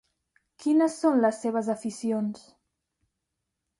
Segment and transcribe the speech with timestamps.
[0.63, 2.43] Quines són les seves aficions?